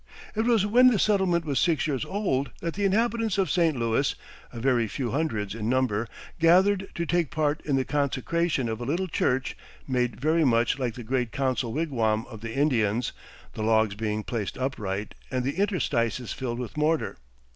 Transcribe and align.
It 0.35 0.45
was 0.45 0.65
when 0.65 0.87
the 0.87 0.97
settlement 0.97 1.45
was 1.45 1.59
six 1.59 1.85
years 1.85 2.03
old 2.05 2.49
that 2.59 2.73
the 2.73 2.85
inhabitants 2.85 3.37
of 3.37 3.51
St. 3.51 3.77
Louis, 3.77 4.15
a 4.51 4.59
very 4.59 4.87
few 4.87 5.11
hundreds 5.11 5.53
in 5.53 5.69
number, 5.69 6.07
gathered 6.39 6.89
to 6.95 7.05
take 7.05 7.29
part 7.29 7.61
in 7.67 7.75
the 7.75 7.85
consecration 7.85 8.67
of 8.67 8.81
a 8.81 8.83
little 8.83 9.07
church, 9.07 9.55
made 9.87 10.19
very 10.19 10.43
much 10.43 10.79
like 10.79 10.95
the 10.95 11.03
great 11.03 11.31
council 11.31 11.71
wigwam 11.71 12.25
of 12.31 12.41
the 12.41 12.55
Indians, 12.55 13.11
the 13.53 13.61
logs 13.61 13.93
being 13.93 14.23
placed 14.23 14.57
upright, 14.57 15.13
and 15.29 15.43
the 15.43 15.57
interstices 15.57 16.33
filled 16.33 16.57
with 16.57 16.77
mortar. 16.77 17.17